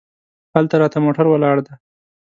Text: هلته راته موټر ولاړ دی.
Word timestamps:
هلته 0.55 0.75
راته 0.81 0.97
موټر 1.05 1.25
ولاړ 1.29 1.57
دی. 1.65 1.73